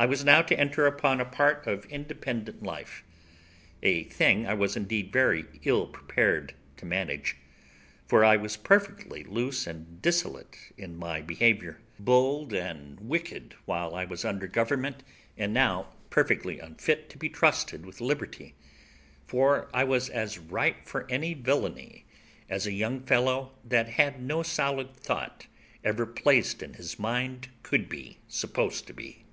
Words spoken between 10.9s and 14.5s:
my behaviour, bold and wicked while I was under